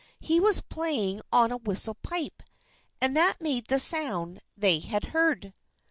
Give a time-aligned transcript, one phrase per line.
[0.19, 2.41] He was playing on a whistle pipe,
[2.99, 5.53] and that made the sound they had heard.